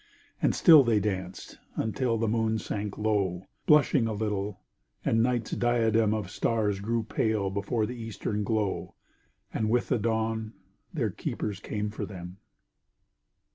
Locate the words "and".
0.41-0.55, 5.05-5.21, 9.53-9.69